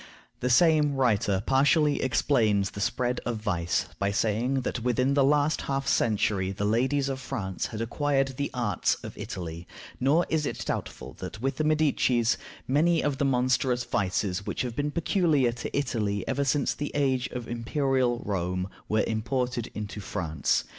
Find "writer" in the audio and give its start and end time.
0.95-1.43